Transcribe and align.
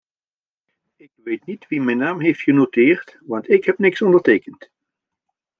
Ik 0.95 1.11
weet 1.15 1.45
niet 1.45 1.67
wie 1.67 1.81
mijn 1.81 1.97
naam 1.97 2.21
heeft 2.21 2.41
genoteerd 2.41 3.17
want 3.21 3.49
ik 3.49 3.65
heb 3.65 3.77
niets 3.77 4.01
ondertekend. 4.01 4.71